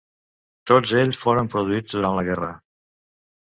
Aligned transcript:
Tots 0.71 0.93
ells 1.01 1.19
foren 1.25 1.51
produïts 1.57 1.99
durant 1.99 2.17
la 2.21 2.25
guerra. 2.31 2.51